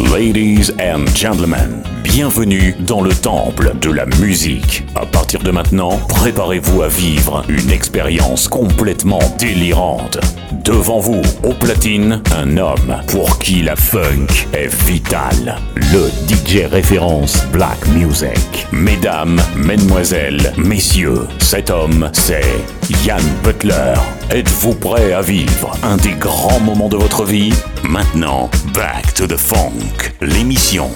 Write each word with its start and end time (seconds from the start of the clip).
Ladies 0.00 0.72
and 0.80 1.06
gentlemen, 1.14 1.82
bienvenue 2.02 2.74
dans 2.80 3.00
le 3.00 3.14
temple 3.14 3.74
de 3.80 3.92
la 3.92 4.06
musique. 4.20 4.82
À 4.96 5.06
partir 5.06 5.40
de 5.40 5.52
maintenant, 5.52 5.98
préparez-vous 6.08 6.82
à 6.82 6.88
vivre 6.88 7.44
une 7.48 7.70
expérience 7.70 8.48
complètement 8.48 9.20
délirante. 9.38 10.18
Devant 10.64 10.98
vous, 10.98 11.22
au 11.44 11.52
platine, 11.52 12.20
un 12.36 12.56
homme 12.56 12.96
pour 13.06 13.38
qui 13.38 13.62
la 13.62 13.76
funk 13.76 14.26
est 14.52 14.74
vitale. 14.84 15.58
Le 15.76 16.10
DJ 16.28 16.64
référence 16.68 17.46
Black 17.52 17.86
Music. 17.88 18.66
Mesdames, 18.72 19.40
mesdemoiselles, 19.56 20.52
messieurs, 20.56 21.28
cet 21.38 21.70
homme, 21.70 22.10
c'est 22.12 22.64
Yann 23.06 23.22
Butler. 23.44 23.94
Êtes-vous 24.30 24.74
prêt 24.74 25.12
à 25.12 25.20
vivre 25.20 25.76
un 25.82 25.98
des 25.98 26.12
grands 26.12 26.58
moments 26.58 26.88
de 26.88 26.96
votre 26.96 27.24
vie? 27.24 27.52
Maintenant, 27.82 28.50
Back 28.72 29.12
to 29.14 29.26
the 29.26 29.36
Funk, 29.36 30.12
l'émission 30.22 30.90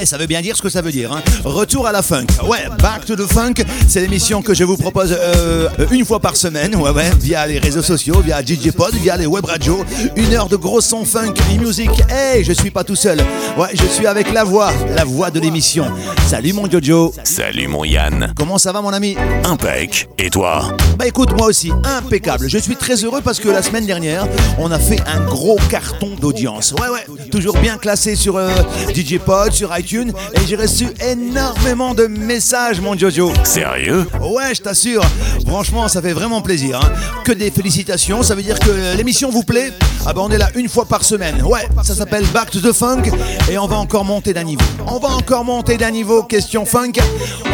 et 0.00 0.06
ça 0.06 0.16
veut 0.16 0.26
bien 0.26 0.40
dire 0.40 0.56
ce 0.56 0.62
que 0.62 0.68
ça 0.68 0.80
veut 0.80 0.92
dire. 0.92 1.12
Hein. 1.12 1.22
Retour 1.44 1.86
à 1.86 1.92
la 1.92 2.02
funk. 2.02 2.26
Ouais, 2.46 2.64
Back 2.80 3.04
to 3.04 3.16
the 3.16 3.30
Funk, 3.30 3.54
c'est 3.86 4.00
l'émission 4.00 4.40
que 4.40 4.54
je 4.54 4.64
vous 4.64 4.76
propose 4.76 5.14
euh, 5.18 5.68
une 5.90 6.04
fois 6.04 6.20
par 6.20 6.36
semaine, 6.36 6.74
ouais, 6.76 6.90
ouais, 6.90 7.10
via 7.20 7.46
les 7.46 7.58
réseaux 7.58 7.82
sociaux, 7.82 8.20
via 8.24 8.40
DJ 8.40 8.70
Pod, 8.70 8.94
via 8.94 9.16
les 9.16 9.26
web 9.26 9.44
radios. 9.44 9.84
Une 10.16 10.32
heure 10.32 10.48
de 10.48 10.56
gros 10.56 10.80
son 10.80 11.04
funk 11.04 11.34
et 11.52 11.58
music. 11.58 11.90
Hey, 12.08 12.44
je 12.44 12.52
suis 12.52 12.70
pas 12.70 12.84
tout 12.84 12.96
seul. 12.96 13.18
Ouais, 13.58 13.68
je 13.74 13.84
suis 13.86 14.06
avec 14.06 14.32
la 14.32 14.44
voix, 14.44 14.72
la 14.96 15.04
voix 15.04 15.30
de 15.30 15.40
l'émission. 15.40 15.86
Salut 16.26 16.52
mon 16.54 16.70
Jojo. 16.70 17.12
Salut 17.24 17.68
mon 17.68 17.84
Yann. 17.84 18.32
Comment 18.36 18.58
ça 18.58 18.72
va 18.72 18.80
mon 18.80 18.92
ami? 18.92 19.16
Impec. 19.44 20.08
Et 20.18 20.30
toi? 20.30 20.76
Bah 20.98 21.06
écoute, 21.06 21.32
moi 21.36 21.48
aussi, 21.48 21.72
impeccable. 21.84 22.48
Je 22.48 22.58
suis 22.58 22.76
très 22.76 23.04
heureux 23.04 23.20
parce 23.22 23.38
que 23.38 23.48
la 23.48 23.62
semaine 23.62 23.86
dernière, 23.86 24.26
on 24.58 24.70
a 24.70 24.78
fait 24.78 25.00
un 25.06 25.20
gros 25.24 25.58
carton 25.68 26.10
d'audience. 26.18 26.74
Ouais, 26.80 26.88
ouais, 26.88 27.28
toujours 27.30 27.58
bien 27.58 27.76
classé 27.76 28.16
sur 28.16 28.36
euh, 28.36 28.50
DJ 28.94 29.18
Pod, 29.18 29.52
sur 29.52 29.76
iTunes 29.76 29.89
et 29.98 30.46
j'ai 30.46 30.56
reçu 30.56 30.86
énormément 31.04 31.94
de 31.94 32.06
messages, 32.06 32.80
mon 32.80 32.96
Jojo. 32.96 33.32
Sérieux? 33.44 34.06
Ouais, 34.20 34.54
je 34.54 34.62
t'assure. 34.62 35.02
Franchement, 35.46 35.88
ça 35.88 36.00
fait 36.00 36.12
vraiment 36.12 36.40
plaisir. 36.40 36.80
Hein. 36.80 36.92
Que 37.24 37.32
des 37.32 37.50
félicitations. 37.50 38.22
Ça 38.22 38.34
veut 38.34 38.42
dire 38.42 38.58
que 38.58 38.96
l'émission 38.96 39.30
vous 39.30 39.42
plaît? 39.42 39.72
Ah 40.06 40.12
ben, 40.12 40.22
on 40.22 40.30
est 40.30 40.38
là 40.38 40.48
une 40.54 40.68
fois 40.68 40.84
par 40.84 41.04
semaine. 41.04 41.42
Ouais, 41.42 41.66
ça 41.82 41.94
s'appelle 41.94 42.24
Back 42.26 42.50
to 42.50 42.60
the 42.60 42.72
Funk 42.72 43.02
et 43.50 43.58
on 43.58 43.66
va 43.66 43.76
encore 43.76 44.04
monter 44.04 44.32
d'un 44.32 44.44
niveau. 44.44 44.64
On 44.86 44.98
va 44.98 45.08
encore 45.08 45.44
monter 45.44 45.76
d'un 45.76 45.90
niveau. 45.90 46.22
Question 46.22 46.64
funk. 46.64 46.92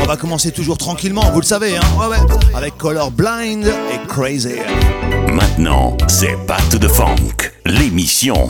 On 0.03 0.05
va 0.05 0.17
commencer 0.17 0.53
toujours 0.53 0.77
tranquillement, 0.77 1.31
vous 1.33 1.41
le 1.41 1.47
savez. 1.47 1.77
Hein. 1.77 1.81
Ouais, 1.99 2.07
ouais. 2.07 2.19
Avec 2.55 2.77
Color 2.77 3.11
Blind 3.13 3.67
et 3.67 4.07
Crazy. 4.09 4.57
Maintenant, 5.33 5.97
c'est 6.07 6.37
Back 6.47 6.69
to 6.71 6.79
the 6.79 6.89
Funk, 6.89 7.51
l'émission. 7.65 8.49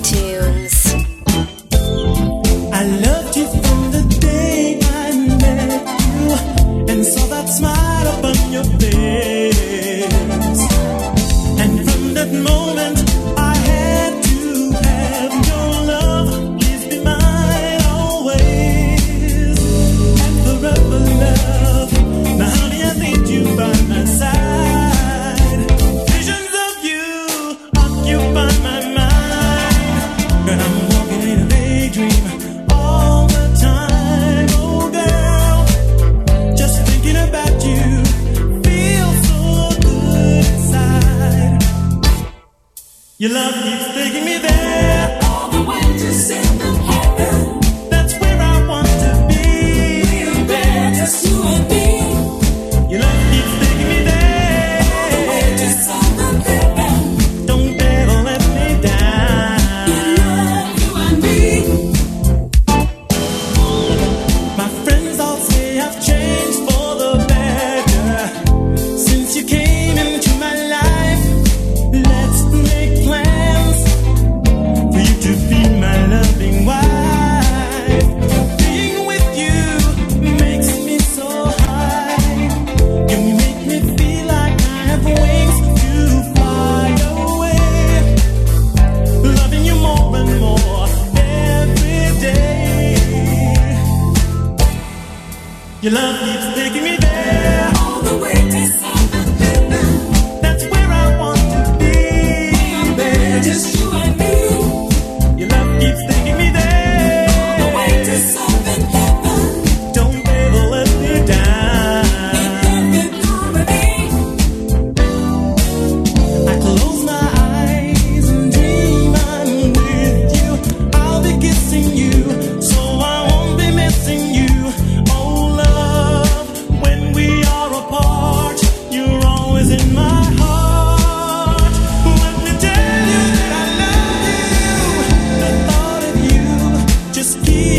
iTunes. 0.00 0.29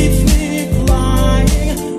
keeps 0.02 0.24
me 0.34 0.86
flying. 0.88 1.91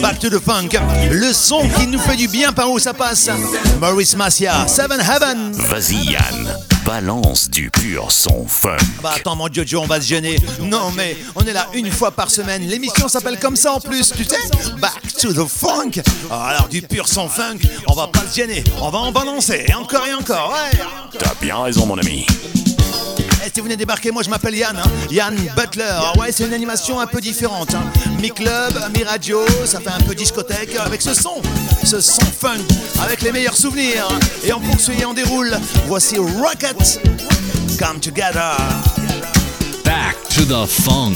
Back 0.00 0.18
to 0.18 0.30
the 0.30 0.42
Funk. 0.42 0.70
Le 1.10 1.30
son 1.30 1.68
qui 1.68 1.86
nous 1.88 1.98
fait 1.98 2.16
du 2.16 2.26
bien 2.26 2.52
par 2.52 2.70
où 2.70 2.78
ça 2.78 2.94
passe. 2.94 3.28
Maurice 3.78 4.16
Massia, 4.16 4.66
Seven 4.66 4.98
Heaven. 4.98 5.52
Vas-y 5.52 6.12
Yann, 6.12 6.56
balance 6.86 7.50
du 7.50 7.70
pur 7.70 8.10
son 8.10 8.46
funk. 8.48 8.78
Bah 9.02 9.12
attends 9.16 9.36
mon 9.36 9.52
Jojo, 9.52 9.80
on 9.80 9.86
va 9.86 10.00
se 10.00 10.06
gêner. 10.06 10.38
Non 10.62 10.90
mais 10.96 11.18
on 11.34 11.42
est 11.42 11.52
là 11.52 11.66
une 11.74 11.90
fois 11.90 12.12
par 12.12 12.30
semaine. 12.30 12.66
L'émission 12.66 13.08
s'appelle 13.08 13.38
comme 13.38 13.56
ça 13.56 13.74
en 13.74 13.80
plus, 13.80 14.10
tu 14.16 14.24
sais 14.24 14.38
Back 14.80 15.02
to 15.20 15.34
the 15.34 15.46
Funk. 15.46 16.00
Alors 16.30 16.68
du 16.68 16.80
pur 16.80 17.06
son 17.06 17.28
funk, 17.28 17.58
on 17.88 17.92
va 17.92 18.06
pas 18.06 18.22
se 18.26 18.36
gêner. 18.36 18.64
On 18.80 18.88
va 18.88 19.00
en 19.00 19.12
balancer 19.12 19.66
et 19.68 19.74
encore 19.74 20.06
et 20.06 20.14
encore. 20.14 20.50
Ouais. 20.50 20.78
T'as 21.18 21.34
bien 21.42 21.62
raison 21.62 21.84
mon 21.84 21.98
ami. 21.98 22.26
Et 23.46 23.50
si 23.54 23.60
vous 23.60 23.64
venez 23.64 23.76
débarquer, 23.76 24.10
moi 24.10 24.22
je 24.22 24.28
m'appelle 24.28 24.56
Yann, 24.56 24.76
hein. 24.76 24.90
Yann 25.10 25.34
Butler. 25.56 25.84
Ah 25.88 26.18
ouais, 26.18 26.32
c'est 26.32 26.44
une 26.44 26.52
animation 26.52 27.00
un 27.00 27.06
peu 27.06 27.20
différente. 27.20 27.72
Hein 27.74 27.82
mi-club, 28.20 28.74
mi-radio, 28.96 29.40
ça 29.64 29.80
fait 29.80 29.90
un 29.90 30.00
peu 30.00 30.14
discothèque 30.14 30.76
avec 30.76 31.02
ce 31.02 31.14
son, 31.14 31.40
ce 31.84 32.00
son 32.00 32.24
funk, 32.24 32.64
avec 33.02 33.22
les 33.22 33.32
meilleurs 33.32 33.56
souvenirs. 33.56 34.08
Et 34.44 34.52
en 34.52 34.60
poursuit 34.60 35.00
et 35.00 35.04
on 35.04 35.14
déroule. 35.14 35.56
Voici 35.86 36.18
Rocket, 36.18 37.00
Come 37.78 38.00
Together. 38.00 38.56
Back 39.84 40.16
to 40.30 40.44
the 40.44 40.66
funk. 40.66 41.14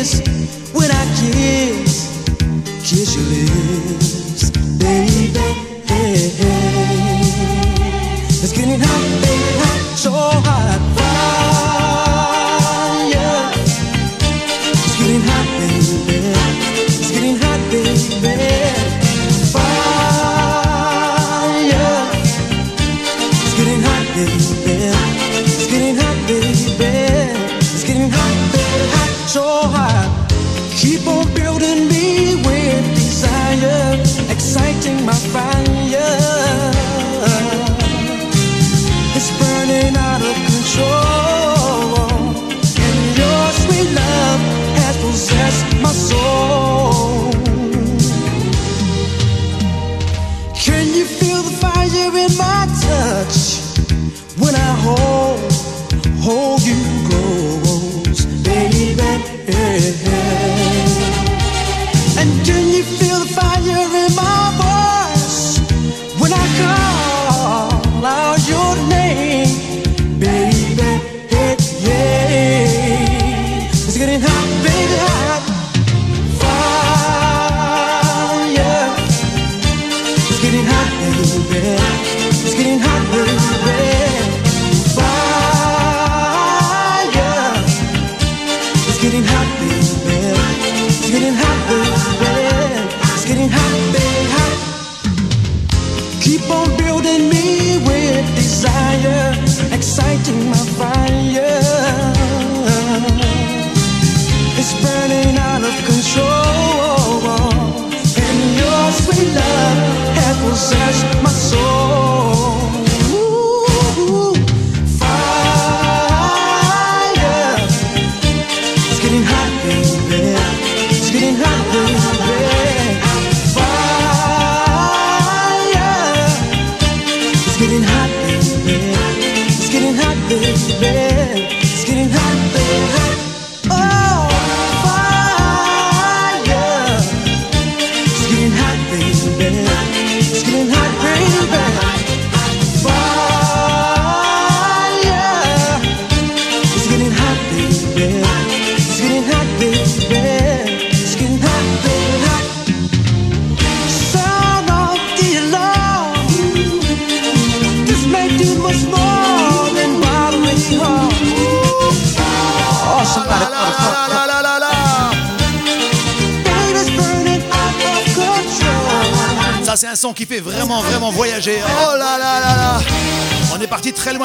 Kiss 0.00 0.20
when 0.72 0.90
I 0.90 1.04
kiss, 1.20 2.08
kiss 2.88 3.14
your 3.16 3.26
lips, 3.28 4.09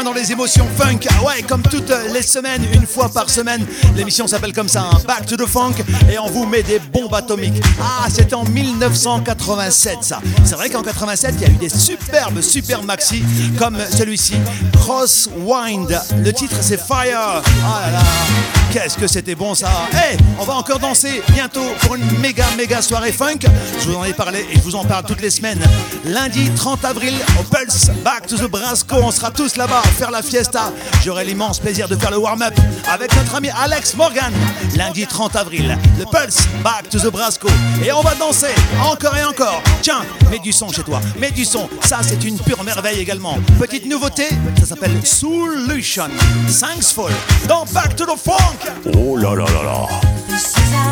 dans 0.06 0.14
les 0.14 0.32
émotions 0.32 0.68
funk. 0.78 1.00
Ah 1.10 1.24
Ouais, 1.24 1.42
comme 1.42 1.64
toutes 1.64 1.92
les 2.14 2.22
semaines, 2.22 2.64
une 2.74 2.86
fois 2.86 3.10
par 3.10 3.28
semaine. 3.28 3.66
L'émission 3.96 4.28
s'appelle 4.28 4.54
comme 4.54 4.70
ça, 4.70 4.82
hein, 4.84 5.00
Back 5.08 5.26
to 5.26 5.36
the 5.36 5.48
Funk. 5.48 5.74
Et 6.12 6.20
on 6.20 6.28
vous 6.28 6.46
met 6.46 6.62
des 6.62 6.78
bombes 6.78 7.14
atomiques. 7.14 7.62
Ah, 7.82 8.06
c'était 8.08 8.36
en 8.36 8.44
1987, 8.46 9.98
ça. 10.02 10.22
C'est 10.44 10.56
vrai 10.56 10.70
qu'en 10.70 10.84
87, 10.84 11.36
il 11.38 11.42
y 11.42 11.46
a 11.46 11.50
eu 11.50 11.58
des 11.58 11.70
superbes, 11.70 12.40
super 12.42 12.84
maxi, 12.84 13.24
comme 13.58 13.78
celui-ci, 13.90 14.36
Crosswind. 14.74 16.00
Le 16.24 16.32
titre, 16.32 16.58
c'est 16.62 16.80
Fire. 16.80 17.42
Ah 17.66 17.82
là 17.88 17.92
là 17.94 18.65
Qu'est-ce 18.76 18.98
que 18.98 19.08
c'était 19.08 19.36
bon 19.36 19.56
ça 19.56 19.70
Eh, 19.94 20.18
on 20.38 20.44
va 20.44 20.56
encore 20.56 20.80
danser 20.80 21.24
bientôt 21.30 21.64
pour 21.80 21.96
une 21.96 22.20
méga 22.20 22.44
méga 22.58 22.82
soirée 22.82 23.14
funk. 23.14 23.40
Je 23.80 23.88
vous 23.88 23.96
en 23.96 24.04
ai 24.04 24.12
parlé 24.12 24.46
et 24.52 24.56
je 24.58 24.60
vous 24.60 24.76
en 24.76 24.84
parle 24.84 25.06
toutes 25.06 25.22
les 25.22 25.30
semaines. 25.30 25.64
Lundi 26.04 26.50
30 26.58 26.84
avril 26.84 27.14
au 27.40 27.44
Pulse, 27.44 27.90
Back 28.04 28.28
to 28.28 28.36
the 28.36 28.52
Brasco, 28.52 28.98
on 29.02 29.12
sera 29.12 29.32
tous 29.32 29.56
là-bas 29.56 29.80
à 29.82 29.88
faire 29.88 30.12
la 30.12 30.22
fiesta. 30.22 30.74
J'aurai 31.06 31.24
l'immense 31.24 31.60
plaisir 31.60 31.88
de 31.88 31.96
faire 31.96 32.12
le 32.12 32.18
warm-up 32.18 32.54
avec 32.92 33.16
notre 33.16 33.36
ami 33.36 33.50
Alex 33.58 33.96
Morgan. 33.96 34.34
Lundi 34.76 35.08
30 35.08 35.38
avril, 35.38 35.78
le 35.98 36.04
Pulse, 36.04 36.46
Back 36.62 36.90
to 36.90 37.00
the 37.00 37.10
Brasco. 37.10 37.48
Et 37.82 37.94
on 37.94 38.02
va 38.02 38.14
danser 38.16 38.54
encore 38.84 39.16
et 39.16 39.24
encore. 39.24 39.64
Tiens, 39.84 40.02
mets 40.30 40.40
du 40.40 40.52
son 40.52 40.68
chez 40.68 40.84
toi, 40.84 41.00
mets 41.18 41.32
du 41.32 41.46
son. 41.46 41.70
Ça, 41.82 42.00
c'est 42.02 42.26
une 42.26 42.38
pure 42.40 42.62
merveille 42.66 43.00
également. 43.00 43.38
Petite 43.58 43.86
nouveauté, 43.86 44.28
ça 44.66 44.74
s'appelle 44.74 45.06
Solution. 45.06 46.10
Thanksful 46.60 47.12
dans 47.48 47.66
Back 47.66 47.96
to 47.96 48.06
the 48.06 48.18
Funk. 48.18 48.72
Oh 48.96 49.16
là 49.16 49.36
là 49.36 49.46
là 49.46 49.64
là 49.64 50.85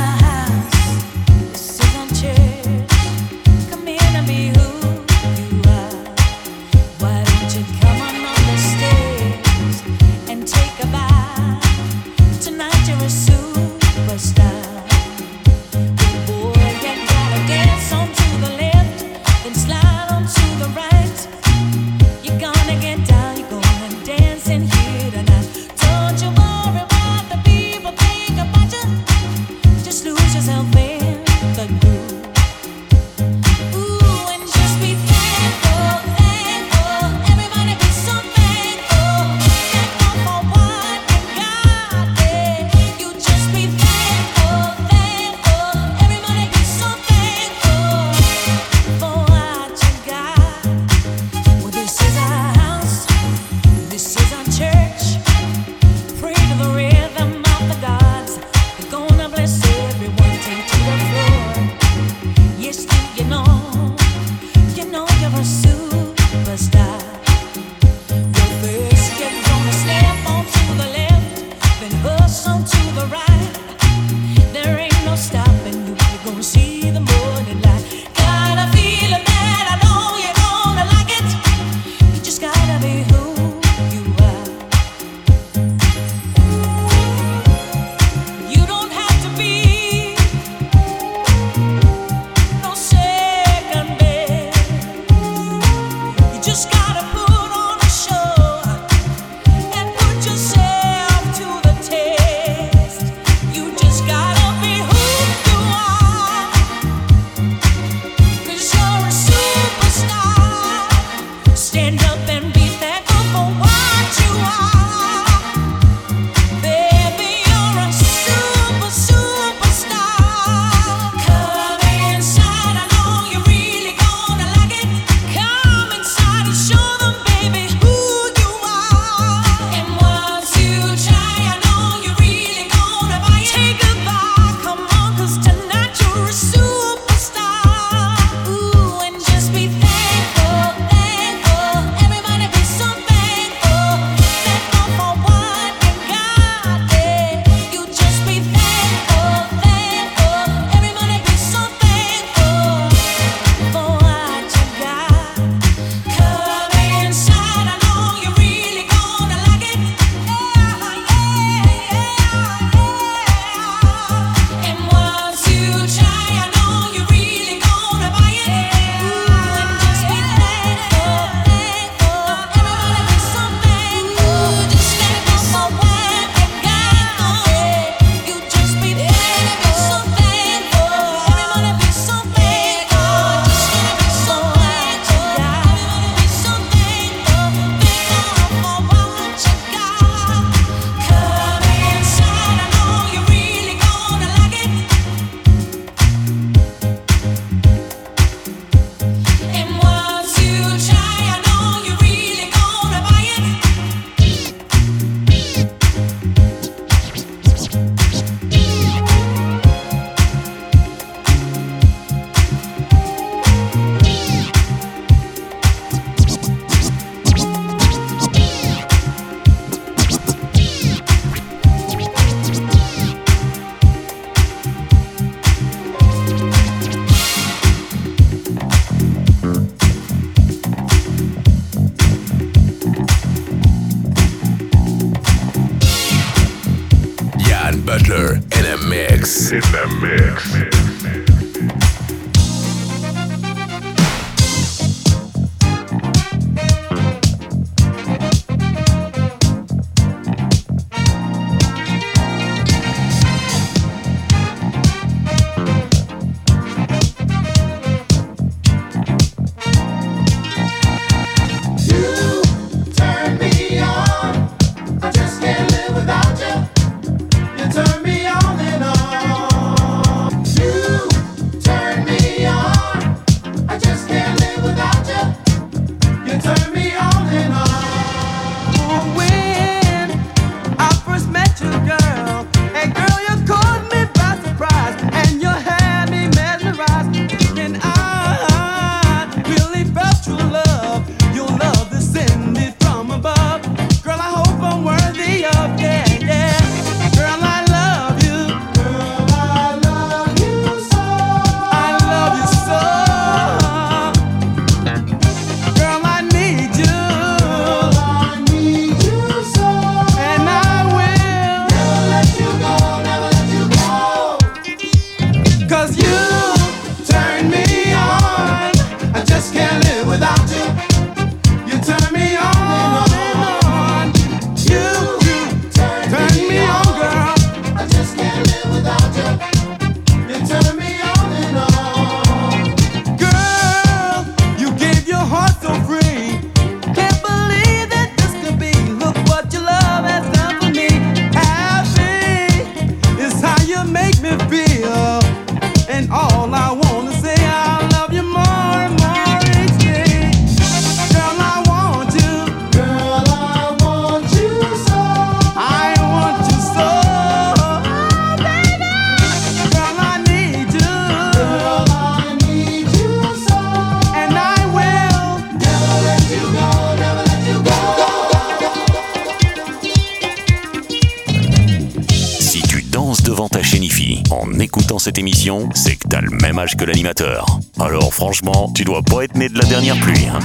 cette 375.14 375.20
émission, 375.20 375.70
c'est 375.76 375.96
que 375.96 376.08
t'as 376.08 376.22
le 376.22 376.32
même 376.42 376.58
âge 376.58 376.76
que 376.76 376.86
l'animateur. 376.86 377.46
Alors 377.80 378.12
franchement, 378.12 378.72
tu 378.74 378.84
dois 378.84 379.04
pas 379.04 379.26
être 379.26 379.36
né 379.36 379.48
de 379.48 379.56
la 379.60 379.66
dernière 379.66 380.00
pluie. 380.00 380.26
Hein. 380.26 380.40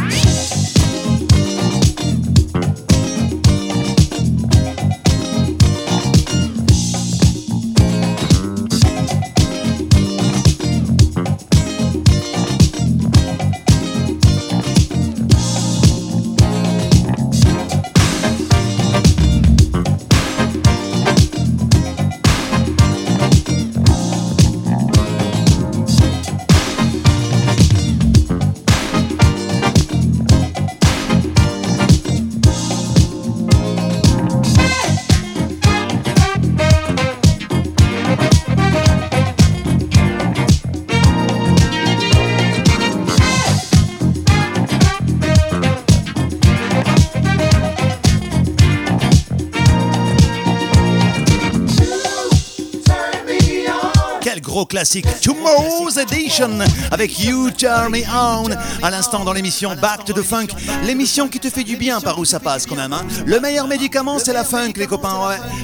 classique 54.78 55.06
Tomorrow's 55.20 55.96
Edition 55.96 56.60
avec 56.92 57.18
You 57.18 57.50
Turn 57.50 57.90
Me 57.90 58.04
On. 58.14 58.48
À 58.80 58.90
l'instant 58.92 59.24
dans 59.24 59.32
l'émission 59.32 59.74
Back 59.74 60.04
to 60.04 60.12
the 60.12 60.22
Funk, 60.22 60.46
l'émission 60.84 61.26
qui 61.26 61.40
te 61.40 61.50
fait 61.50 61.64
du 61.64 61.76
bien 61.76 62.00
par 62.00 62.16
où 62.20 62.24
ça 62.24 62.38
passe 62.38 62.64
quand 62.64 62.76
même. 62.76 62.92
Hein. 62.92 63.04
Le 63.26 63.40
meilleur 63.40 63.66
médicament 63.66 64.20
c'est 64.20 64.32
la 64.32 64.44
funk 64.44 64.74
les 64.76 64.86
copains, 64.86 65.18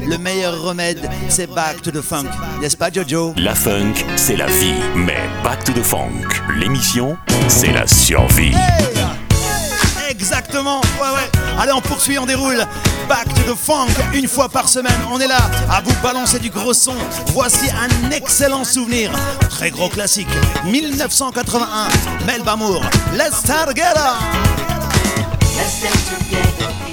le 0.05 0.19
meilleur 0.19 0.61
remède 0.61 1.09
c'est 1.29 1.47
Back 1.47 1.81
to 1.83 1.93
the 1.93 2.01
Funk, 2.01 2.27
n'est-ce 2.61 2.77
pas 2.77 2.91
Jojo? 2.91 3.35
La 3.37 3.55
funk 3.55 3.95
c'est 4.17 4.37
la 4.37 4.47
vie, 4.47 4.75
mais 4.97 5.31
Back 5.45 5.63
to 5.63 5.73
the 5.73 5.85
Funk, 5.85 6.43
l'émission 6.57 7.17
c'est 7.47 7.73
la 7.73 7.87
survie. 7.87 8.51
Exactement, 10.25 10.81
ouais, 11.03 11.11
ouais. 11.15 11.31
Allez, 11.61 11.73
on 11.73 11.83
poursuit, 11.83 12.19
on 12.19 12.25
déroule. 12.25 12.67
Back 13.11 13.29
to 13.35 13.43
the 13.43 13.55
funk, 13.55 13.91
une 14.15 14.27
fois 14.27 14.49
par 14.49 14.71
semaine, 14.71 14.99
on 15.13 15.21
est 15.21 15.27
là 15.27 15.51
à 15.71 15.83
vous 15.83 15.95
balancer 16.03 16.39
du 16.39 16.49
gros 16.49 16.73
son. 16.73 16.95
Voici 17.35 17.69
un 17.71 18.11
excellent 18.11 18.65
souvenir, 18.65 19.13
très 19.51 19.71
gros 19.71 19.91
classique, 19.91 20.31
1981, 20.65 21.89
Melba 22.27 22.57
Moore, 22.57 22.87
Let's 23.13 23.37
Start 23.41 23.77
Let's 23.77 23.91
start 25.75 25.95
together. 26.09 26.84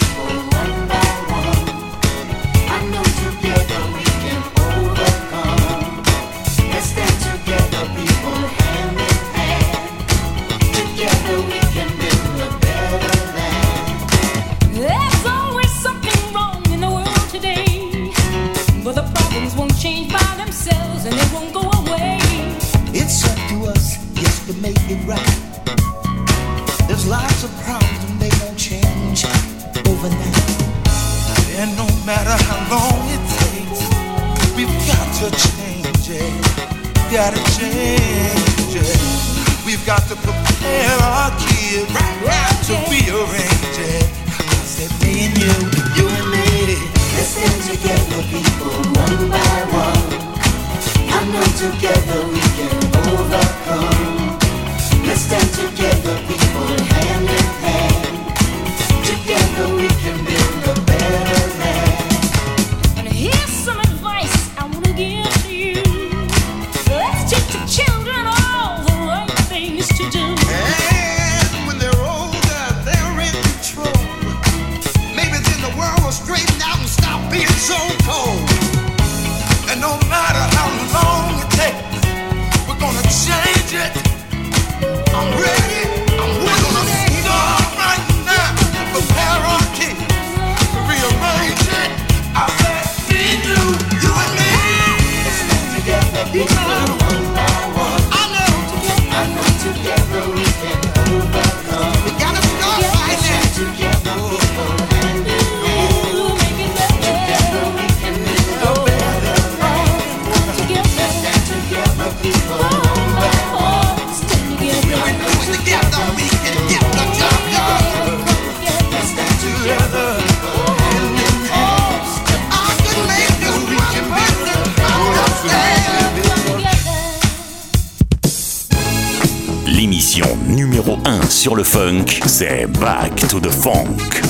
back 132.42 133.16
to 133.30 133.40
the 133.40 133.52
funk. 133.52 134.21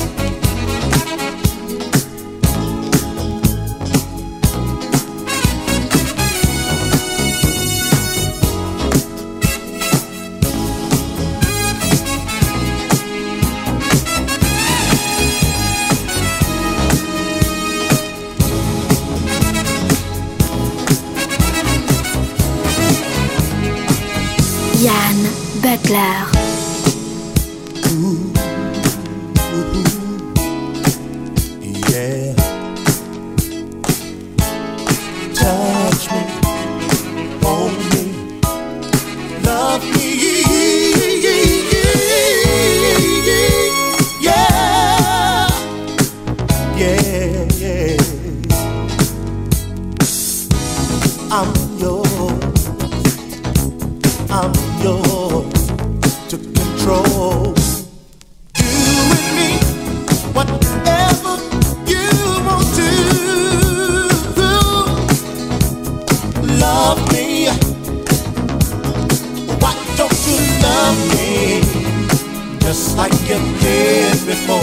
Just 72.92 72.98
like 72.98 73.14
you 73.30 73.40
did 73.60 74.26
before. 74.26 74.60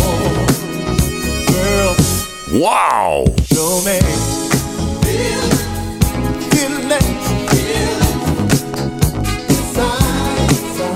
Girl, 1.52 1.94
Wow 2.60 3.24
show 3.44 3.80
me. 3.84 4.00
Feel 6.50 6.92
it. 6.92 7.08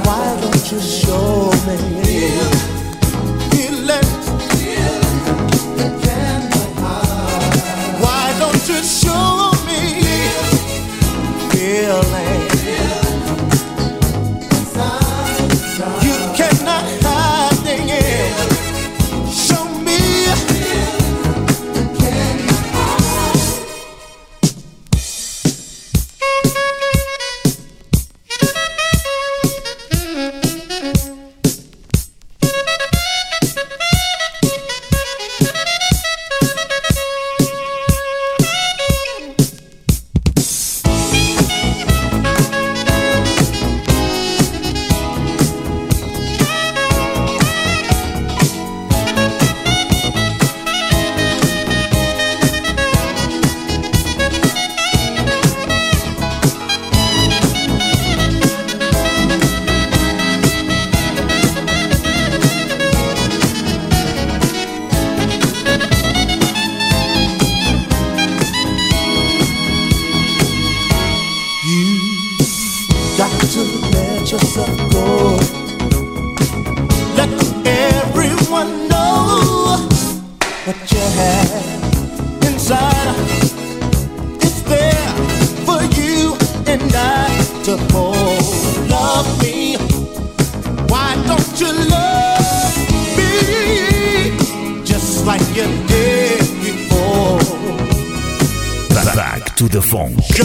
Why 0.05 0.41
don't 0.41 0.73
you 0.73 0.81
show 0.81 1.51
me? 1.67 1.77
Feel 2.05 2.52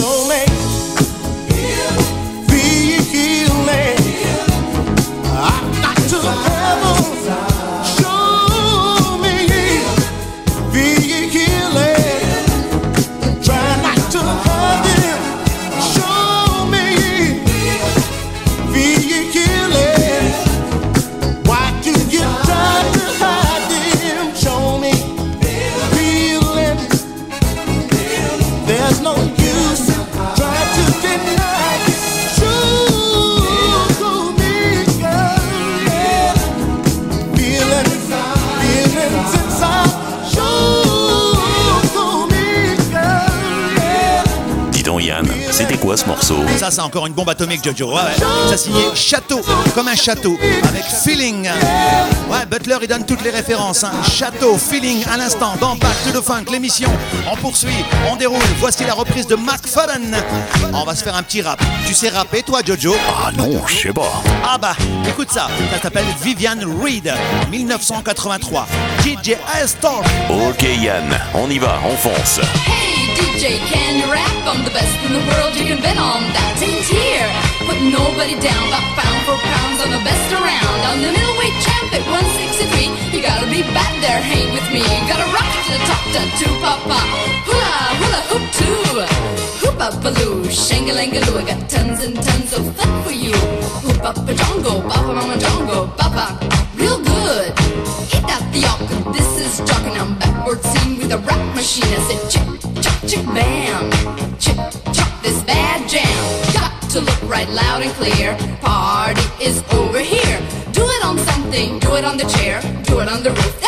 funk. 0.08 0.77
Ce 45.98 46.06
morceau 46.06 46.36
Ça, 46.58 46.70
c'est 46.70 46.80
encore 46.80 47.06
une 47.06 47.12
bombe 47.12 47.28
atomique, 47.28 47.62
Jojo. 47.64 47.88
Ouais, 47.92 48.02
ouais. 48.02 48.48
Ça 48.50 48.56
signé 48.56 48.82
Château, 48.94 49.40
comme 49.74 49.88
un 49.88 49.96
château, 49.96 50.38
avec 50.68 50.84
Feeling. 50.84 51.48
Ouais, 52.30 52.46
Butler, 52.48 52.76
il 52.82 52.88
donne 52.88 53.04
toutes 53.04 53.22
les 53.22 53.30
références. 53.30 53.82
hein. 53.84 53.90
Château, 54.08 54.56
Feeling, 54.58 55.04
à 55.12 55.16
l'instant, 55.16 55.54
dans 55.60 55.74
Back 55.76 55.94
to 56.04 56.18
the 56.18 56.22
Funk, 56.24 56.44
l'émission. 56.52 56.88
On 57.30 57.36
poursuit, 57.36 57.84
on 58.10 58.16
déroule. 58.16 58.38
Voici 58.58 58.84
la 58.84 58.94
reprise 58.94 59.26
de 59.26 59.34
McFadden. 59.36 60.16
On 60.72 60.84
va 60.84 60.94
se 60.94 61.02
faire 61.02 61.16
un 61.16 61.22
petit 61.22 61.42
rap. 61.42 61.60
Tu 61.86 61.94
sais 61.94 62.10
rapper, 62.10 62.42
toi, 62.42 62.60
Jojo? 62.64 62.94
Ah 63.08 63.30
non, 63.36 63.60
je 63.66 63.74
sais 63.88 63.92
pas. 63.92 64.22
Ah 64.46 64.58
bah, 64.58 64.76
écoute 65.08 65.30
ça. 65.32 65.48
Ça 65.74 65.82
s'appelle 65.82 66.06
Vivian 66.22 66.56
Reed, 66.82 67.12
1983. 67.50 68.66
DJ 69.02 69.32
Astor. 69.62 70.02
Ok 70.30 70.62
Yann, 70.80 71.18
on 71.34 71.48
y 71.50 71.58
va, 71.58 71.78
on 71.84 71.96
fonce. 71.96 72.40
DJ, 73.38 73.54
can 73.70 74.02
you 74.02 74.10
rap? 74.10 74.34
I'm 74.50 74.64
the 74.64 74.70
best 74.74 74.98
in 75.06 75.14
the 75.14 75.22
world, 75.30 75.54
you 75.54 75.62
can 75.62 75.78
bet 75.78 75.94
on 75.94 76.26
that. 76.34 76.58
Ain't 76.58 76.82
here, 76.90 77.30
put 77.70 77.78
nobody 77.86 78.34
down, 78.42 78.66
but 78.66 78.82
pound 78.98 79.20
for 79.30 79.38
pounds, 79.38 79.78
I'm 79.78 79.94
the 79.94 80.02
best 80.02 80.26
around. 80.34 80.78
I'm 80.82 80.98
the 80.98 81.14
middleweight 81.14 81.54
champ 81.62 81.86
at 81.94 82.02
163. 82.02 83.14
You 83.14 83.22
gotta 83.22 83.46
be 83.46 83.62
bad 83.70 83.94
there, 84.02 84.18
hang 84.18 84.50
with 84.50 84.66
me. 84.74 84.82
You 84.82 85.06
Gotta 85.06 85.30
rock 85.30 85.46
to 85.54 85.70
the 85.70 85.82
top, 85.86 86.02
to 86.18 86.20
two 86.34 86.50
papa. 86.58 86.98
Hula, 87.46 87.74
hula, 88.02 88.20
hoop 88.26 88.44
too. 88.58 89.06
Hoop 89.62 89.78
up 89.86 89.94
baloo, 90.02 90.42
shangalangaloo. 90.50 91.38
I 91.38 91.46
got 91.46 91.62
tons 91.70 92.02
and 92.02 92.18
tons 92.18 92.50
of 92.58 92.66
fun 92.74 92.90
for 93.06 93.14
you. 93.14 93.38
Hoop 93.86 94.02
up 94.02 94.18
a 94.18 94.34
jongo, 94.34 94.82
papa 94.82 95.14
mama 95.14 95.38
jongo, 95.38 95.86
papa. 95.94 96.57
The 98.52 98.64
alka, 98.64 99.12
this 99.12 99.30
is 99.38 99.68
talking. 99.68 99.96
I'm 99.98 100.18
backward 100.18 100.62
scene 100.62 100.98
with 100.98 101.12
a 101.12 101.18
rap 101.18 101.54
machine. 101.54 101.84
I 101.84 102.00
said 102.08 102.20
chick, 102.32 102.48
chick, 102.82 102.98
chick, 103.10 103.26
bam. 103.26 103.90
Chick, 104.38 104.58
chick, 104.92 105.10
this 105.22 105.42
bad 105.44 105.88
jam. 105.88 106.22
Got 106.54 106.72
to 106.92 107.00
look 107.00 107.22
right 107.28 107.48
loud 107.48 107.82
and 107.82 107.92
clear. 107.92 108.36
Party 108.60 109.22
is 109.42 109.62
over 109.72 110.00
here. 110.00 110.38
Do 110.72 110.82
it 110.84 111.04
on 111.04 111.18
something, 111.18 111.78
do 111.80 111.96
it 111.96 112.04
on 112.04 112.16
the 112.16 112.24
chair, 112.24 112.60
do 112.84 113.00
it 113.00 113.08
on 113.08 113.22
the 113.22 113.30
roof, 113.30 113.67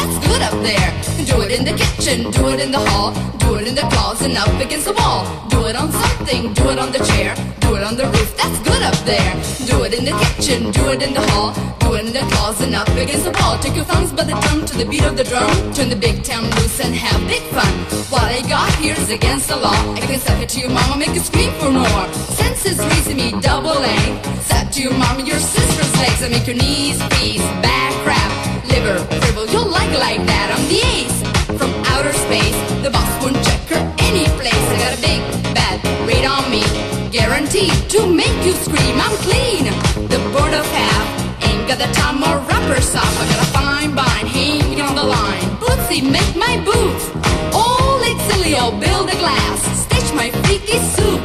up 0.51 0.63
there. 0.63 0.91
Do 1.31 1.43
it 1.43 1.53
in 1.53 1.65
the 1.65 1.75
kitchen, 1.79 2.31
do 2.31 2.49
it 2.49 2.61
in 2.61 2.71
the 2.73 2.83
hall, 2.91 3.13
do 3.39 3.57
it 3.57 3.69
in 3.69 3.75
the 3.75 3.87
closet 3.93 4.37
up 4.37 4.53
against 4.61 4.87
the 4.87 4.95
wall. 4.95 5.23
Do 5.49 5.67
it 5.67 5.77
on 5.77 5.93
something, 5.93 6.53
do 6.55 6.71
it 6.71 6.79
on 6.79 6.91
the 6.93 7.03
chair, 7.11 7.35
do 7.61 7.77
it 7.77 7.83
on 7.83 7.95
the 7.97 8.07
roof, 8.07 8.31
that's 8.37 8.59
good 8.69 8.83
up 8.83 8.99
there. 9.05 9.33
Do 9.71 9.85
it 9.85 9.95
in 9.95 10.05
the 10.05 10.17
kitchen, 10.23 10.71
do 10.73 10.89
it 10.91 11.03
in 11.03 11.15
the 11.15 11.25
hall, 11.31 11.55
do 11.81 11.95
it 11.95 12.07
in 12.07 12.13
the 12.13 12.27
closet 12.33 12.75
up 12.75 12.89
against 12.89 13.25
the 13.25 13.35
wall. 13.39 13.59
Take 13.59 13.77
your 13.77 13.85
thumbs 13.85 14.13
by 14.13 14.25
the 14.25 14.37
tongue 14.47 14.65
to 14.67 14.75
the 14.77 14.85
beat 14.85 15.05
of 15.05 15.17
the 15.17 15.25
drum, 15.25 15.51
turn 15.73 15.89
the 15.89 16.01
big 16.07 16.25
town 16.25 16.45
loose 16.57 16.81
and 16.81 16.95
have 16.95 17.21
big 17.29 17.43
fun. 17.55 17.73
What 18.11 18.25
I 18.25 18.41
got 18.49 18.75
here 18.83 18.97
is 18.99 19.11
against 19.11 19.49
the 19.49 19.57
law. 19.57 19.81
I 19.95 20.01
can 20.01 20.19
suck 20.19 20.41
it 20.43 20.49
to 20.55 20.61
your 20.61 20.71
mama, 20.71 20.97
make 20.97 21.15
you 21.15 21.21
scream 21.21 21.53
for 21.61 21.71
more. 21.71 22.07
Senses 22.39 22.79
reason 22.91 23.17
me 23.17 23.31
double 23.41 23.79
length. 23.79 24.27
Suck 24.51 24.71
to 24.73 24.83
your 24.83 24.95
mama, 24.95 25.23
your 25.23 25.39
sister's 25.39 25.93
legs, 26.01 26.23
and 26.23 26.33
make 26.33 26.47
your 26.47 26.57
knees 26.57 26.99
freeze. 27.11 27.45
Back 27.63 27.93
crap, 28.05 28.31
liver, 28.73 28.99
fribble, 29.21 29.47
you'll 29.53 29.70
like 29.99 30.23
that. 30.27 30.49
I'm 30.55 30.65
the 30.69 30.81
ace 30.97 31.19
from 31.59 31.71
outer 31.93 32.13
space. 32.13 32.59
The 32.83 32.91
boss 32.91 33.11
won't 33.23 33.37
check 33.45 33.61
her 33.75 33.83
any 34.07 34.25
place. 34.39 34.55
I 34.55 34.77
got 34.79 34.93
a 34.99 35.01
big 35.03 35.21
bad 35.55 35.79
raid 36.07 36.25
on 36.25 36.51
me, 36.51 36.63
guaranteed 37.11 37.75
to 37.91 38.07
make 38.07 38.39
you 38.45 38.53
scream. 38.53 38.97
I'm 39.01 39.17
clean, 39.27 39.65
the 40.09 40.21
board 40.33 40.55
of 40.55 40.67
half. 40.71 41.07
Ain't 41.43 41.67
got 41.67 41.79
the 41.79 41.91
time 41.93 42.23
or 42.23 42.39
rubber 42.47 42.81
soft. 42.81 43.17
I 43.21 43.27
got 43.33 43.41
a 43.43 43.49
fine 43.51 43.95
bind 43.95 44.29
hanging 44.29 44.81
on 44.81 44.95
the 44.95 45.05
line. 45.05 45.43
Bootsy, 45.59 46.01
make 46.03 46.35
my 46.37 46.55
boots. 46.65 47.05
All 47.53 47.99
it's 48.03 48.23
silly, 48.31 48.55
I'll 48.55 48.79
build 48.79 49.09
a 49.11 49.17
glass. 49.19 49.59
Stitch 49.85 50.13
my 50.15 50.31
freaky 50.45 50.79
suit. 50.95 51.25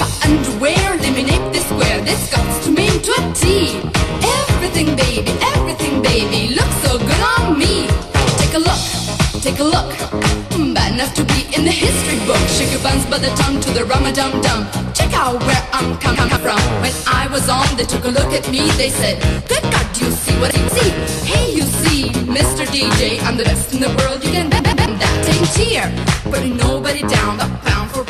My 0.00 0.08
underwear, 0.26 0.98
eliminate 0.98 1.52
this 1.52 1.66
square. 1.66 2.00
This 2.02 2.30
cuts 2.32 2.64
to 2.64 2.70
me 2.70 2.88
to 3.06 3.10
a 3.12 3.22
T. 3.34 3.80
Everything, 4.22 4.96
baby, 4.96 5.29
enough 11.00 11.14
to 11.14 11.24
be 11.24 11.40
in 11.56 11.64
the 11.64 11.72
history 11.72 12.18
book. 12.26 12.40
Your 12.70 12.82
buns 12.82 13.06
by 13.06 13.16
the 13.16 13.32
tongue 13.40 13.58
to 13.58 13.70
the 13.70 13.84
rum 13.86 14.04
dum. 14.12 14.68
Check 14.92 15.12
out 15.14 15.40
where 15.46 15.62
I'm 15.72 15.96
coming 15.98 16.28
from. 16.44 16.60
When 16.82 16.92
I 17.06 17.26
was 17.32 17.48
on, 17.48 17.66
they 17.76 17.84
took 17.84 18.04
a 18.04 18.08
look 18.08 18.32
at 18.38 18.50
me. 18.50 18.68
They 18.76 18.90
said, 18.90 19.16
Good 19.48 19.62
God, 19.62 19.86
you 19.98 20.10
see 20.10 20.36
what 20.40 20.54
I 20.54 20.60
see. 20.68 20.90
Hey, 21.24 21.54
you 21.54 21.62
see, 21.62 22.10
Mr. 22.36 22.66
DJ, 22.66 23.22
I'm 23.22 23.36
the 23.38 23.44
best 23.44 23.72
in 23.72 23.80
the 23.80 23.88
world. 23.98 24.22
You 24.22 24.30
can 24.30 24.50
bet 24.50 24.64
that 24.64 24.78
ain't 25.34 25.48
here. 25.56 25.88
Putting 26.24 26.56
nobody 26.58 27.00
down, 27.00 27.38
but 27.38 27.48
pound 27.64 27.90
for. 27.90 28.09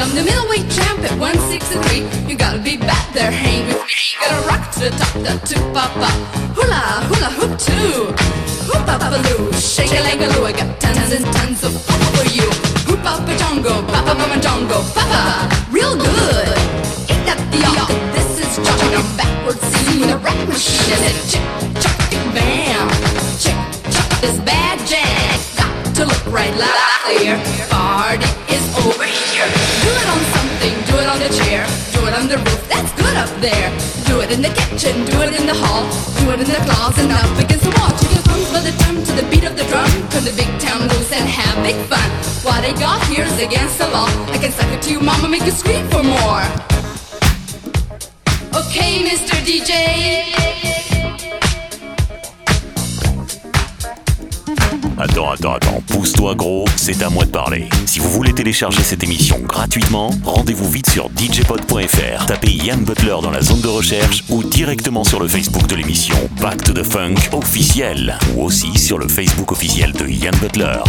I'm 0.00 0.14
the 0.14 0.24
middleweight 0.24 0.64
champ 0.72 1.04
at 1.04 1.12
163. 1.20 2.26
You 2.26 2.34
gotta 2.34 2.58
be 2.58 2.78
back 2.78 3.12
there, 3.12 3.30
hang 3.30 3.66
with 3.68 3.84
me. 3.84 4.00
Gotta 4.16 4.48
rock 4.48 4.72
to 4.72 4.88
the 4.88 4.90
top, 4.96 5.12
the 5.20 5.36
two 5.44 5.60
papa. 5.76 6.08
Hula, 6.56 7.04
hula 7.04 7.28
hoop 7.36 7.52
too. 7.60 8.08
Hoop 8.72 8.88
up 8.88 9.04
a 9.04 9.20
loo, 9.28 9.52
shake 9.52 9.92
a 9.92 10.00
leg 10.00 10.22
a 10.22 10.28
loo. 10.32 10.46
I 10.46 10.52
got 10.52 10.80
tons 10.80 11.12
and 11.12 11.26
tons 11.36 11.64
of 11.64 11.76
papa 11.84 12.08
for 12.16 12.24
you. 12.32 12.48
Hoop 12.88 13.04
up 13.04 13.28
a 13.28 13.34
jongo, 13.36 13.84
papa 13.92 14.16
mama 14.16 14.40
jongo, 14.40 14.80
papa, 14.96 15.52
real 15.68 15.92
good. 15.92 16.48
Ain't 17.12 17.24
that 17.28 17.36
the 17.52 17.60
opposite? 17.68 18.00
This 18.16 18.56
is 18.56 18.56
Josh 18.56 18.82
and 18.88 19.04
I'm 19.04 19.16
backwards 19.20 19.60
scene 19.60 20.00
with 20.00 20.16
a 20.16 20.18
rap 20.24 20.48
machine. 20.48 20.96
I 20.96 21.12
said 21.12 21.18
chick, 21.28 21.44
chuck, 21.76 22.00
bam, 22.32 22.88
chick, 23.36 23.58
chuck 23.92 24.08
this 24.24 24.40
bad 24.48 24.80
jam. 24.88 25.36
Got 25.60 25.94
to 25.96 26.02
look 26.08 26.24
right 26.32 26.56
loud 26.56 26.80
clear. 27.04 27.36
Party 27.68 28.39
over 28.78 29.04
here. 29.04 29.46
Do 29.82 29.90
it 29.90 30.06
on 30.06 30.22
something, 30.36 30.74
do 30.86 30.94
it 31.02 31.08
on 31.08 31.18
the 31.18 31.30
chair, 31.30 31.66
do 31.92 32.06
it 32.06 32.14
on 32.14 32.28
the 32.28 32.38
roof. 32.38 32.62
That's 32.68 32.92
good 32.94 33.16
up 33.16 33.30
there. 33.40 33.70
Do 34.06 34.20
it 34.20 34.30
in 34.30 34.42
the 34.42 34.50
kitchen, 34.50 35.04
do 35.06 35.22
it 35.22 35.34
in 35.38 35.46
the 35.46 35.54
hall, 35.54 35.86
do 36.20 36.30
it 36.30 36.40
in 36.40 36.48
the 36.48 36.62
closet 36.66 37.06
and 37.06 37.12
up 37.12 37.38
against 37.38 37.64
the 37.64 37.74
wall. 37.78 37.90
Your 38.10 38.22
thumbs 38.26 38.50
by 38.52 38.60
the 38.60 38.74
drum 38.82 39.02
to 39.02 39.12
the 39.18 39.26
beat 39.30 39.44
of 39.44 39.56
the 39.56 39.64
drum. 39.70 39.90
Turn 40.10 40.24
the 40.24 40.34
big 40.36 40.50
town 40.58 40.82
loose 40.88 41.12
and 41.12 41.28
have 41.28 41.56
big 41.62 41.76
fun. 41.86 42.10
What 42.42 42.64
I 42.64 42.72
got 42.78 43.02
here 43.06 43.24
is 43.24 43.38
against 43.40 43.78
the 43.78 43.88
law. 43.88 44.10
I 44.34 44.38
can 44.38 44.52
suck 44.52 44.70
it 44.72 44.82
to 44.82 44.90
you, 44.90 45.00
mama, 45.00 45.28
make 45.28 45.44
you 45.44 45.52
scream 45.52 45.86
for 45.88 46.02
more. 46.02 46.44
Okay, 48.54 49.02
Mr. 49.06 49.36
DJ. 49.46 50.49
Attends, 55.02 55.30
attends, 55.30 55.54
attends, 55.54 55.82
pousse-toi 55.86 56.34
gros, 56.34 56.66
c'est 56.76 57.02
à 57.02 57.08
moi 57.08 57.24
de 57.24 57.30
parler. 57.30 57.70
Si 57.86 58.00
vous 58.00 58.10
voulez 58.10 58.34
télécharger 58.34 58.82
cette 58.82 59.02
émission 59.02 59.38
gratuitement, 59.38 60.10
rendez-vous 60.24 60.70
vite 60.70 60.90
sur 60.90 61.08
djpod.fr, 61.16 62.26
tapez 62.26 62.50
Yann 62.50 62.84
Butler 62.84 63.16
dans 63.22 63.30
la 63.30 63.40
zone 63.40 63.62
de 63.62 63.68
recherche 63.68 64.22
ou 64.28 64.44
directement 64.44 65.02
sur 65.02 65.18
le 65.18 65.26
Facebook 65.26 65.66
de 65.68 65.76
l'émission 65.76 66.16
Back 66.42 66.62
to 66.64 66.74
the 66.74 66.82
Funk 66.82 67.14
officiel. 67.32 68.18
Ou 68.36 68.42
aussi 68.42 68.78
sur 68.78 68.98
le 68.98 69.08
Facebook 69.08 69.52
officiel 69.52 69.92
de 69.92 70.06
Yann 70.06 70.36
Butler. 70.36 70.82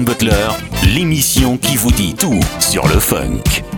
Butler, 0.00 0.48
l'émission 0.94 1.58
qui 1.58 1.76
vous 1.76 1.92
dit 1.92 2.14
tout 2.14 2.40
sur 2.60 2.86
le 2.88 2.98
funk. 2.98 3.71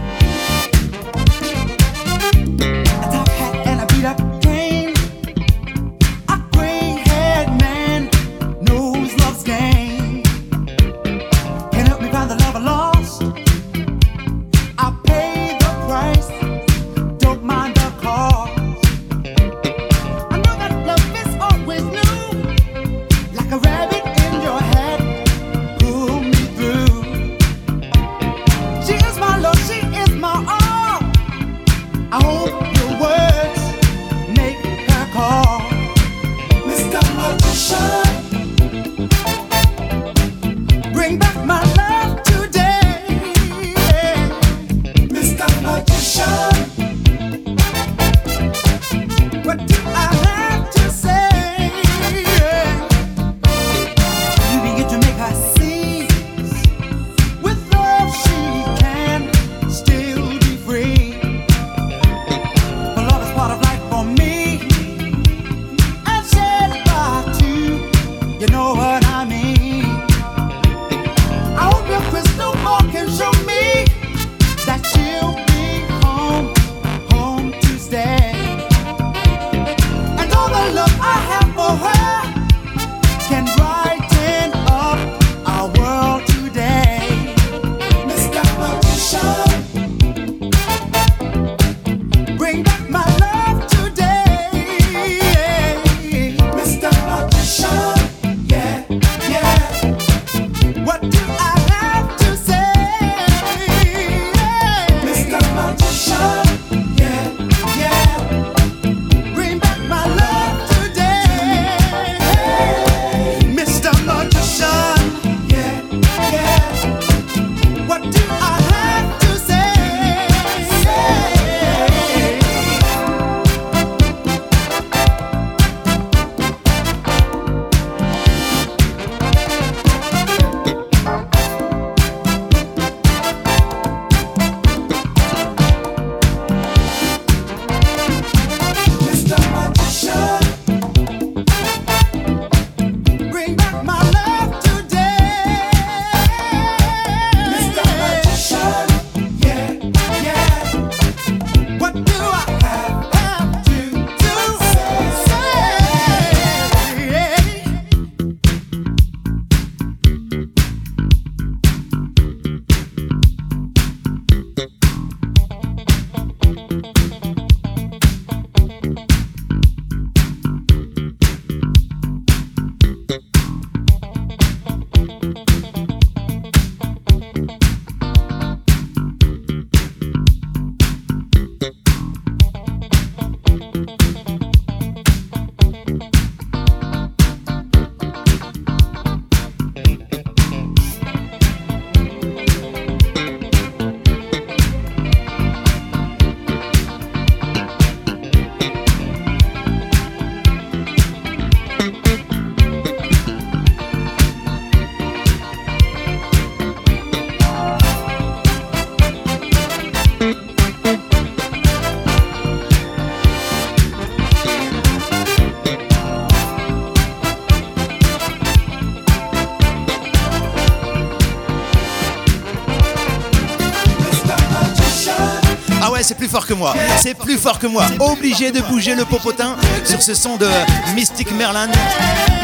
que 226.42 226.54
moi, 226.54 226.74
c'est 227.00 227.14
plus 227.14 227.38
fort 227.38 227.58
que 227.60 227.66
moi. 227.68 227.86
Obligé 228.00 228.50
de 228.50 228.60
bouger 228.60 228.94
le 228.94 229.04
popotin 229.04 229.56
sur 229.84 230.02
ce 230.02 230.14
son 230.14 230.36
de 230.36 230.48
Mystic 230.94 231.30
Merlin. 231.32 231.68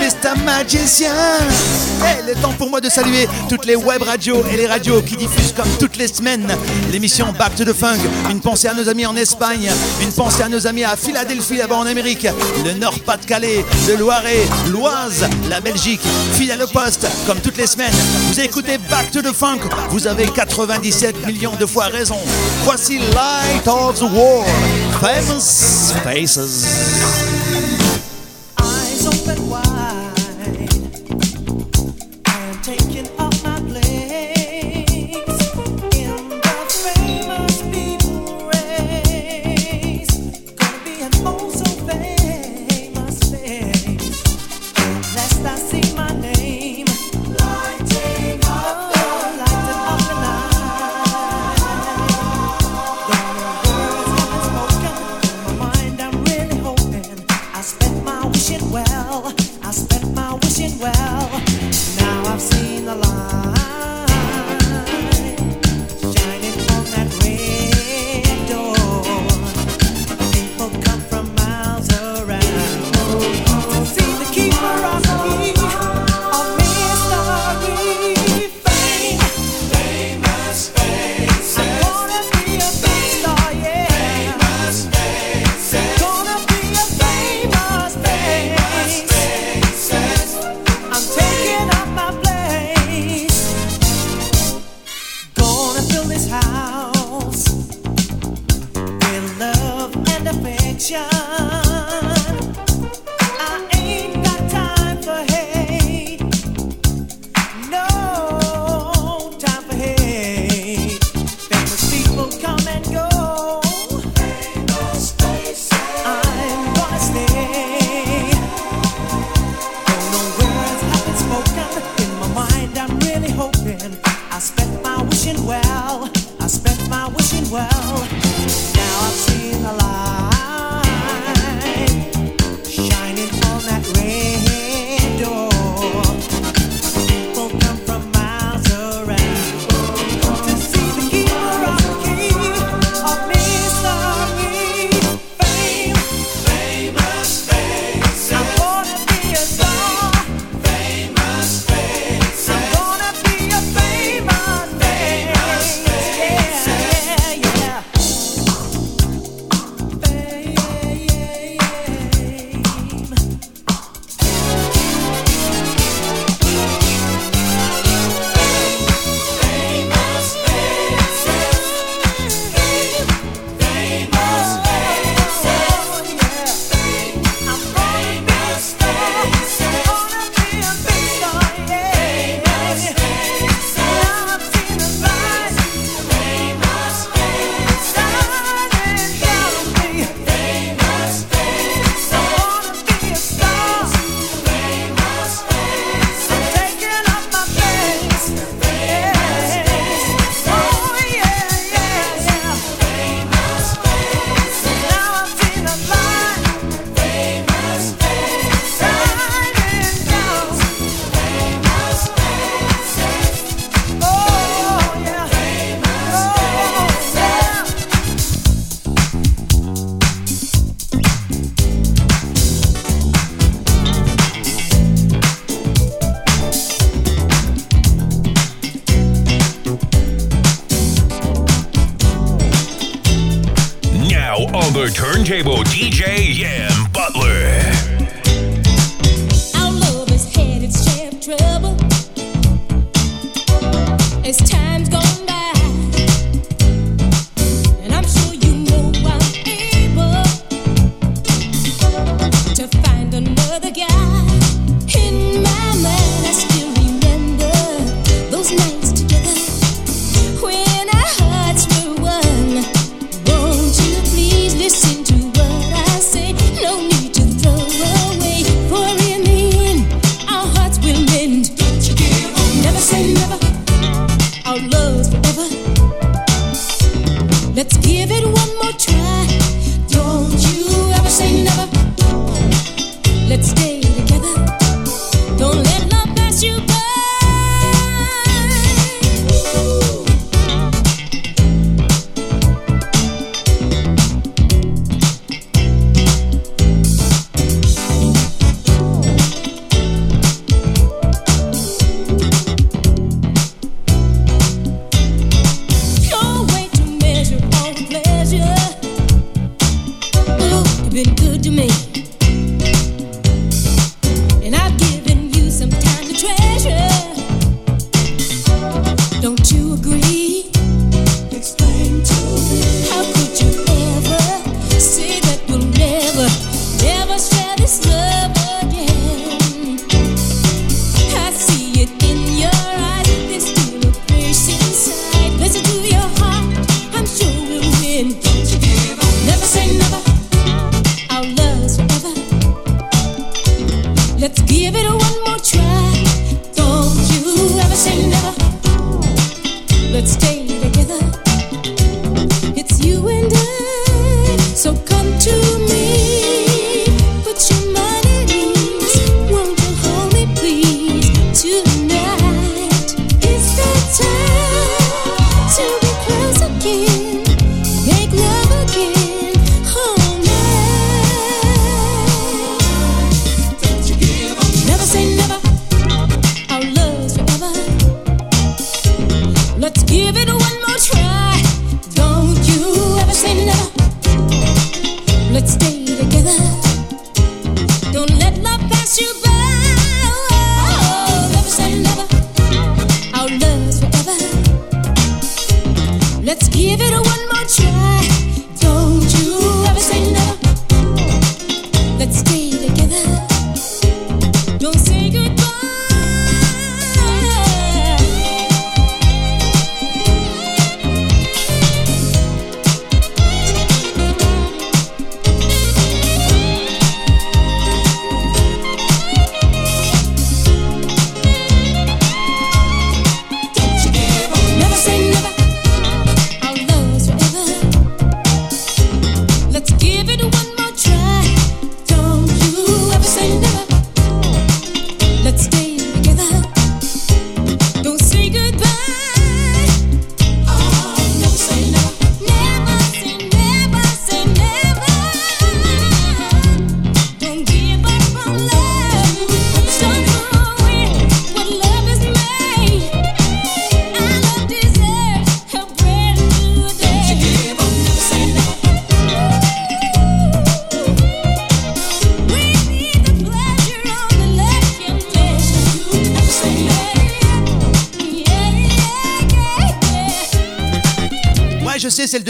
Vesta 0.01 0.35
Magicien. 0.37 1.13
Hey, 2.03 2.25
le 2.27 2.35
temps 2.41 2.53
pour 2.53 2.71
moi 2.71 2.81
de 2.81 2.89
saluer 2.89 3.29
toutes 3.49 3.67
les 3.67 3.77
web 3.77 4.03
radios 4.03 4.43
et 4.53 4.57
les 4.57 4.67
radios 4.67 5.03
qui 5.03 5.17
diffusent 5.17 5.53
comme 5.53 5.69
toutes 5.79 5.97
les 5.97 6.07
semaines 6.09 6.47
l'émission 6.91 7.33
Back 7.39 7.57
to 7.57 7.65
the 7.65 7.75
Funk. 7.75 7.99
Une 8.31 8.41
pensée 8.41 8.69
à 8.69 8.75
nos 8.75 8.89
amis 8.89 9.07
en 9.07 9.17
Espagne, 9.17 9.69
une 10.01 10.13
pensée 10.13 10.43
à 10.43 10.49
nos 10.49 10.67
amis 10.67 10.85
à 10.85 10.97
Philadelphie 10.97 11.57
là-bas 11.57 11.77
en 11.77 11.87
Amérique, 11.87 12.27
le 12.65 12.73
Nord-Pas-de-Calais, 12.75 13.65
le 13.89 13.97
Loiret, 13.97 14.47
l'Oise, 14.71 15.29
la 15.51 15.61
Belgique, 15.61 16.01
fidèle 16.35 16.63
au 16.63 16.69
poste 16.69 17.07
comme 17.27 17.41
toutes 17.41 17.57
les 17.59 17.67
semaines. 17.67 17.93
Vous 18.29 18.41
écoutez 18.41 18.79
Back 18.89 19.11
to 19.11 19.21
the 19.21 19.35
Funk, 19.35 19.61
vous 19.91 20.07
avez 20.07 20.27
97 20.29 21.27
millions 21.27 21.57
de 21.59 21.67
fois 21.67 21.87
raison. 21.87 22.19
Voici 22.63 22.99
Light 22.99 23.67
of 23.67 23.99
the 23.99 24.07
World, 24.07 24.47
Famous 25.01 25.93
Faces. 26.03 27.30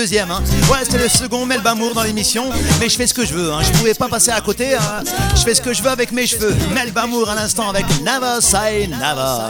Hein. 0.01 0.43
Ouais, 0.73 0.79
c'était 0.83 0.97
le 0.97 1.09
second 1.11 1.45
Mel 1.45 1.61
Bamour 1.61 1.93
dans 1.93 2.03
l'émission. 2.03 2.47
Mais 2.81 2.89
je 2.89 2.97
fais 2.97 3.07
ce 3.07 3.13
que 3.13 3.27
je 3.27 3.35
veux. 3.35 3.53
Hein. 3.53 3.61
Je 3.63 3.71
pouvais 3.73 3.93
pas 3.93 4.09
passer 4.09 4.31
à 4.31 4.41
côté. 4.41 4.75
Hein. 4.75 5.05
Je 5.37 5.43
fais 5.43 5.55
ce 5.55 5.61
que 5.61 5.75
je 5.75 5.83
veux 5.83 5.91
avec 5.91 6.11
mes 6.11 6.27
cheveux. 6.27 6.57
Mel 6.73 6.91
Bamour 6.91 7.29
à 7.29 7.35
l'instant 7.35 7.69
avec 7.69 7.85
Never 8.01 8.41
Say 8.41 8.87
Never. 8.87 9.45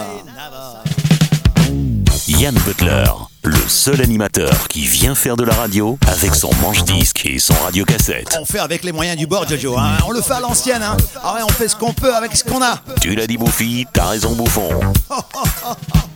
Yann 2.26 2.54
Butler, 2.66 3.04
le 3.44 3.68
seul 3.68 4.00
animateur 4.02 4.66
qui 4.66 4.80
vient 4.86 5.14
faire 5.14 5.36
de 5.36 5.44
la 5.44 5.54
radio 5.54 5.96
avec 6.08 6.34
son 6.34 6.50
manche-disque 6.60 7.26
et 7.26 7.38
son 7.38 7.54
radiocassette. 7.54 8.36
On 8.40 8.44
fait 8.44 8.58
avec 8.58 8.82
les 8.82 8.90
moyens 8.90 9.16
du 9.16 9.28
bord, 9.28 9.48
Jojo. 9.48 9.78
Hein. 9.78 9.98
On 10.04 10.10
le 10.10 10.20
fait 10.20 10.34
à 10.34 10.40
l'ancienne. 10.40 10.82
Hein. 10.82 10.96
Ah 11.22 11.34
ouais, 11.34 11.42
on 11.44 11.52
fait 11.52 11.68
ce 11.68 11.76
qu'on 11.76 11.92
peut 11.92 12.12
avec 12.12 12.36
ce 12.36 12.42
qu'on 12.42 12.60
a. 12.60 12.80
Tu 13.00 13.14
l'as 13.14 13.28
dit, 13.28 13.36
Bouffi, 13.36 13.86
t'as 13.92 14.06
raison, 14.06 14.34
Bouffon. 14.34 14.68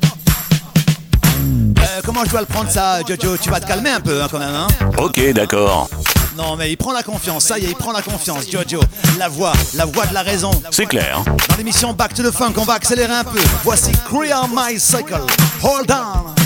Euh, 1.45 2.01
comment 2.05 2.25
je 2.25 2.31
dois 2.31 2.41
le 2.41 2.47
prendre 2.47 2.71
ça, 2.71 3.01
Jojo? 3.07 3.37
Tu 3.37 3.51
vas 3.51 3.61
te 3.61 3.67
calmer 3.67 3.91
un 3.91 4.01
peu 4.01 4.23
hein, 4.23 4.29
quand 4.31 4.39
même. 4.39 4.55
Hein? 4.55 4.67
Ok, 4.99 5.21
d'accord. 5.33 5.89
Non, 6.37 6.57
mais 6.57 6.71
il 6.71 6.77
prend 6.77 6.93
la 6.93 7.03
confiance, 7.03 7.45
ça 7.45 7.59
y 7.59 7.65
est, 7.65 7.69
il 7.69 7.77
prend 7.77 7.93
la 7.93 8.03
confiance, 8.03 8.51
Jojo. 8.51 8.81
La 9.19 9.29
voix, 9.29 9.53
la 9.75 9.85
voix 9.85 10.07
de 10.07 10.15
la 10.15 10.23
raison. 10.23 10.51
C'est 10.71 10.87
clair. 10.87 11.23
Dans 11.25 11.57
l'émission 11.57 11.93
Back 11.93 12.15
to 12.15 12.23
the 12.23 12.33
Funk, 12.33 12.55
on 12.57 12.65
va 12.65 12.75
accélérer 12.75 13.15
un 13.15 13.25
peu. 13.25 13.41
Voici 13.63 13.93
Create 14.07 14.49
My 14.55 14.79
Cycle. 14.79 15.21
Hold 15.63 15.91
on. 15.93 16.44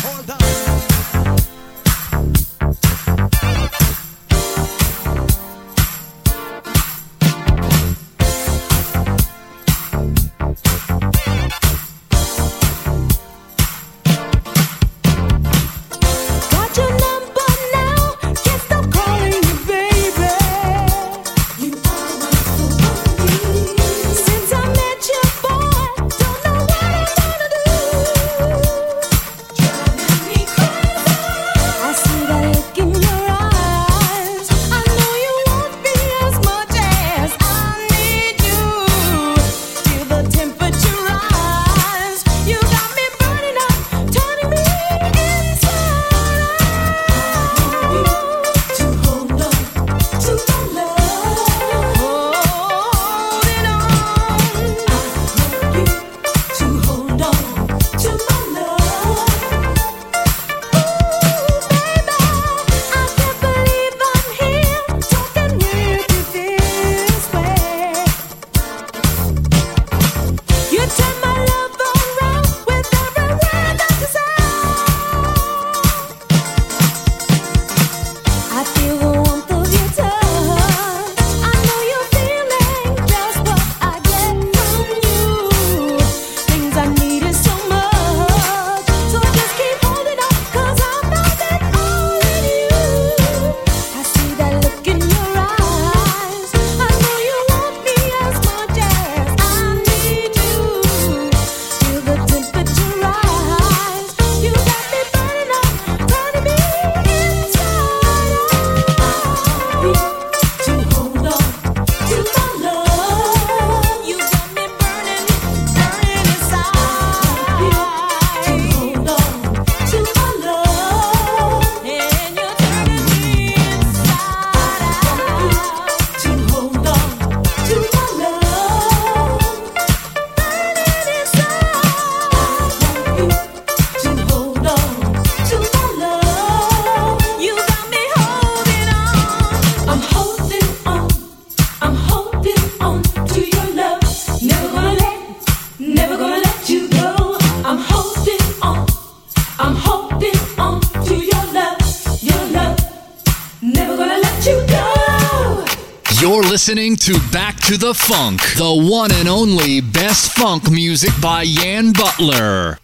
to 157.09 157.33
Back 157.33 157.57
to 157.61 157.79
the 157.79 157.95
Funk, 157.95 158.43
the 158.59 158.87
one 158.91 159.11
and 159.13 159.31
only 159.31 159.81
best 159.81 160.33
funk 160.33 160.71
music 160.71 161.11
by 161.23 161.41
Yan 161.41 161.95
Butler. 161.95 162.79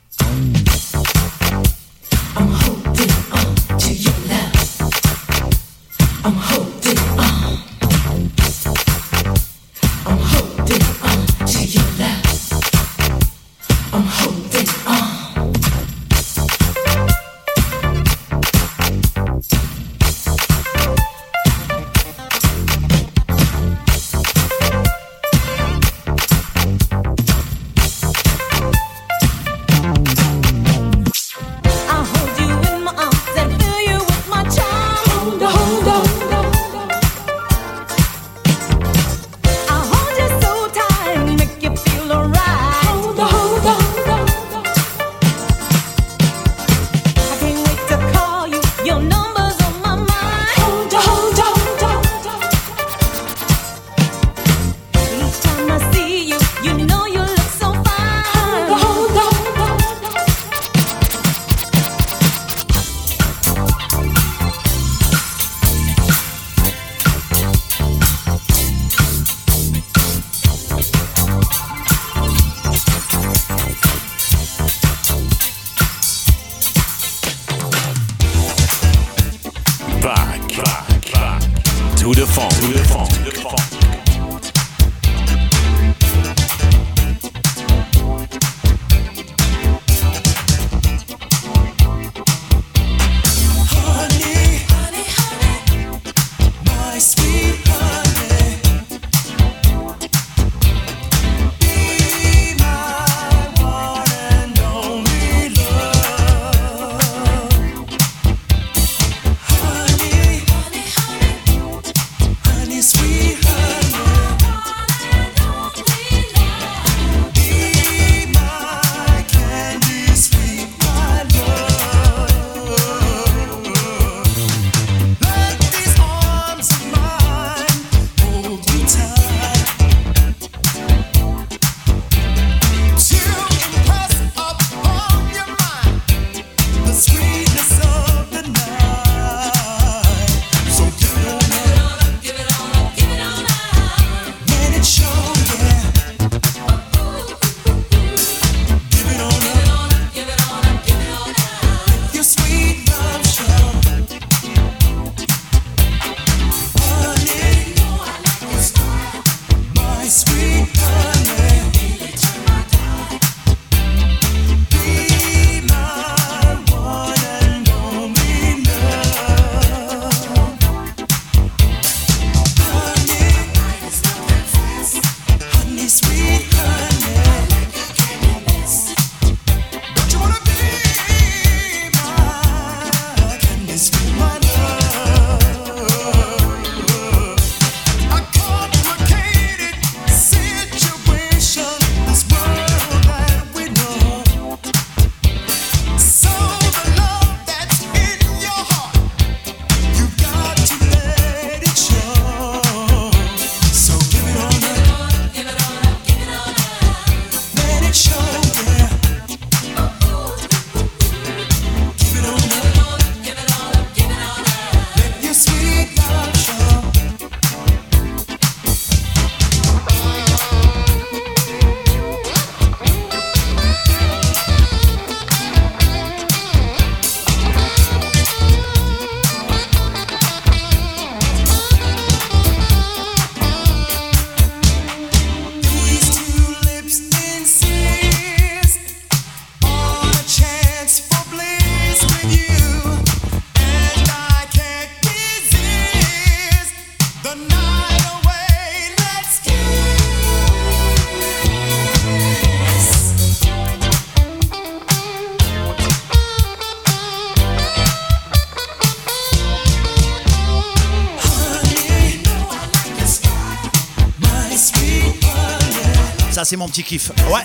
Ça, 266.35 266.45
c'est 266.45 266.57
mon 266.57 266.67
petit 266.69 266.83
kiff. 266.83 267.13
Ouais, 267.33 267.45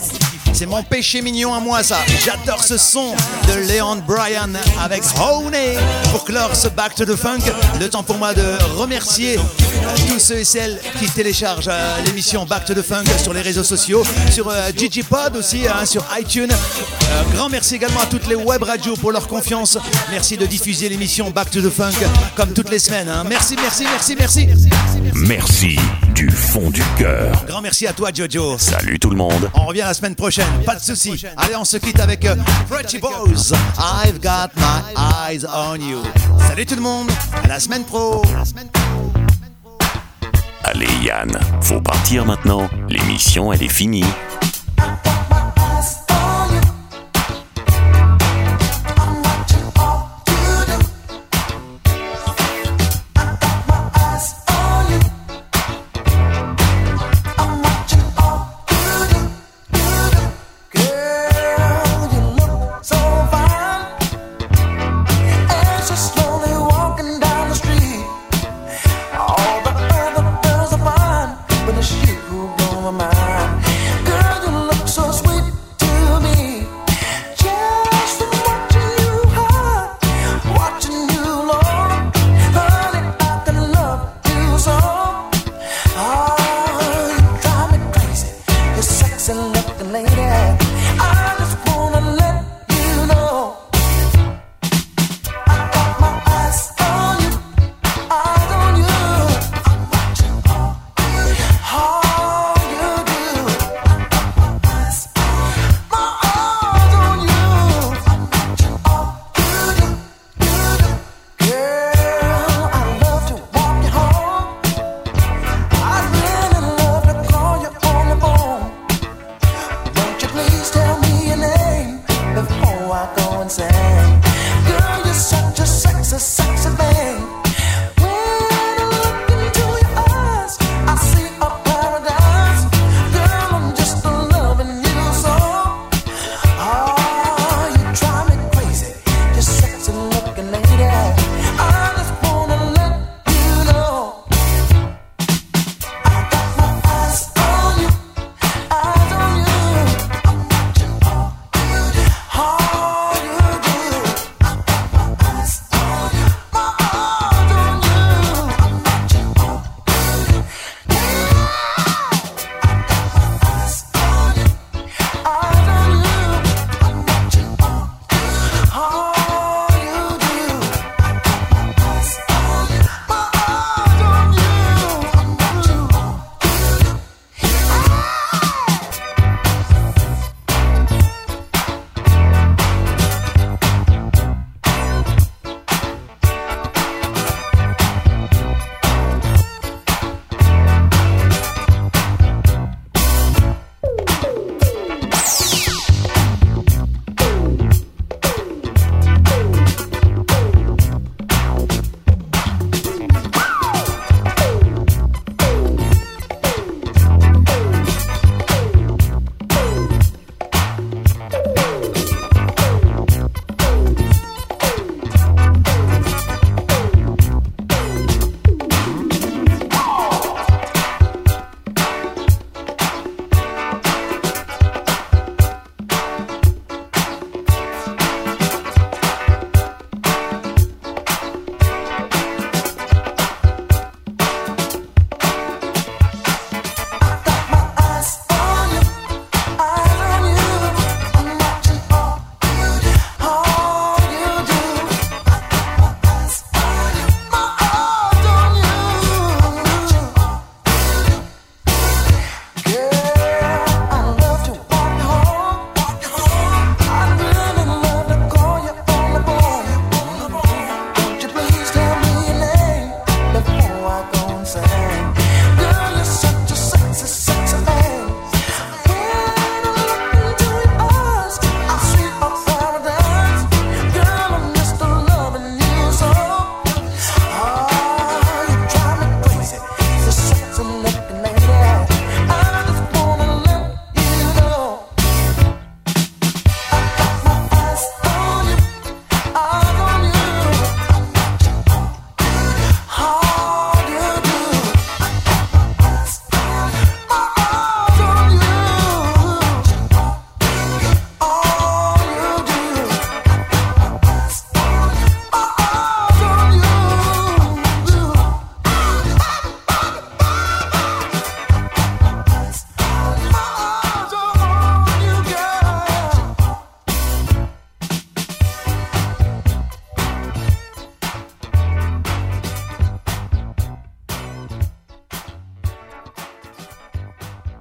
c'est 0.52 0.66
mon 0.66 0.82
péché 0.82 1.22
mignon 1.22 1.54
à 1.54 1.60
moi, 1.60 1.84
ça. 1.84 2.00
J'adore 2.26 2.64
ce 2.64 2.76
son 2.76 3.14
de 3.48 3.72
Leon 3.72 3.98
Bryan 3.98 4.58
avec 4.82 5.04
Honey 5.22 5.78
pour 6.10 6.26
clore 6.26 6.56
ce 6.56 6.70
Back 6.70 6.96
to 6.96 7.06
the 7.06 7.16
Funk. 7.16 7.38
Le 7.80 7.88
temps 7.88 8.02
pour 8.02 8.18
moi 8.18 8.34
de 8.34 8.42
remercier 8.76 9.38
tous 10.08 10.18
ceux 10.18 10.40
et 10.40 10.44
celles 10.44 10.80
qui 10.98 11.08
téléchargent 11.08 11.68
euh, 11.70 12.02
l'émission 12.04 12.48
Back 12.48 12.66
to 12.66 12.74
the 12.74 12.82
Funk 12.82 13.04
sur 13.22 13.32
les 13.32 13.42
réseaux 13.42 13.64
sociaux, 13.64 14.04
sur 14.32 14.50
euh, 14.50 14.72
Digipod 14.72 15.36
aussi, 15.36 15.68
hein, 15.68 15.86
sur 15.86 16.04
iTunes. 16.20 16.50
Euh, 16.52 17.24
grand 17.36 17.50
merci 17.50 17.76
également 17.76 18.00
à 18.02 18.08
toutes 18.08 18.26
les 18.28 18.34
web 18.36 18.64
radios 18.64 18.96
pour 18.96 19.12
leur 19.12 19.28
confiance. 19.28 19.78
Merci 20.10 20.36
de 20.36 20.48
diffuser 20.48 20.90
l'émission 20.90 21.30
Back 21.30 21.52
to 21.52 21.62
the 21.62 21.70
Funk 21.70 21.94
comme 22.36 22.54
toutes 22.54 22.72
les 22.72 22.80
semaines. 22.80 23.08
hein. 23.08 23.24
Merci, 23.30 23.56
merci, 23.62 23.84
merci. 23.86 24.16
Merci 24.18 24.48
du 26.16 26.30
fond 26.30 26.70
du 26.70 26.82
cœur. 26.97 27.45
Grand 27.47 27.62
merci 27.62 27.88
à 27.88 27.93
toi, 27.93 28.10
Jojo. 28.14 28.57
Salut 28.57 28.99
tout 28.99 29.10
le 29.10 29.16
monde. 29.16 29.49
On 29.53 29.66
revient 29.66 29.82
la 29.82 29.93
semaine 29.93 30.16
prochaine, 30.16 30.45
pas 30.66 30.76
de 30.76 30.82
souci. 30.82 31.26
Allez, 31.38 31.55
on 31.55 31.66
se 31.66 31.78
quitte 31.78 31.99
avec 31.99 32.26
euh, 32.26 32.36
Pretty 32.70 32.99
Boys. 32.99 33.53
I've 33.78 34.20
got 34.22 34.49
my 34.55 34.93
eyes 34.95 35.45
on 35.45 35.76
you. 35.76 36.01
Salut 36.47 36.66
tout 36.66 36.76
le 36.76 36.82
monde, 36.82 37.10
à 37.43 37.47
la 37.47 37.60
semaine 37.60 37.84
pro. 37.84 38.22
Allez 40.64 40.88
Yann, 41.03 41.32
faut 41.62 41.82
partir 41.82 42.26
maintenant. 42.26 42.70
L'émission 42.88 43.51
elle 43.53 43.64
est 43.64 43.70
finie. 43.70 44.05